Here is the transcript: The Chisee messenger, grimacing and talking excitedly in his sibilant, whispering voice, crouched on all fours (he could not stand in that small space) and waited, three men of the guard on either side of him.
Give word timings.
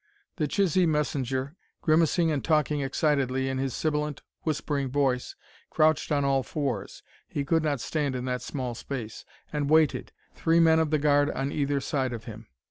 The 0.37 0.47
Chisee 0.47 0.87
messenger, 0.87 1.55
grimacing 1.83 2.31
and 2.31 2.43
talking 2.43 2.81
excitedly 2.81 3.47
in 3.49 3.59
his 3.59 3.75
sibilant, 3.75 4.23
whispering 4.41 4.89
voice, 4.89 5.35
crouched 5.69 6.11
on 6.11 6.25
all 6.25 6.41
fours 6.41 7.03
(he 7.27 7.45
could 7.45 7.61
not 7.61 7.79
stand 7.81 8.15
in 8.15 8.25
that 8.25 8.41
small 8.41 8.73
space) 8.73 9.25
and 9.53 9.69
waited, 9.69 10.11
three 10.33 10.59
men 10.59 10.79
of 10.79 10.89
the 10.89 10.97
guard 10.97 11.29
on 11.29 11.51
either 11.51 11.79
side 11.79 12.13
of 12.13 12.23
him. 12.23 12.47